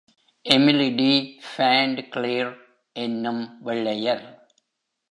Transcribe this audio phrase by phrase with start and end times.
[0.45, 1.39] எமிலிடி
[1.49, 2.53] ஃபாண்ட்கிளேர்
[2.93, 4.49] என்னும் வெள்ளையர்.